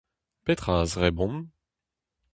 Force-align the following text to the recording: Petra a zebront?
Petra 0.45 0.75
a 0.81 0.85
zebront? 0.91 1.39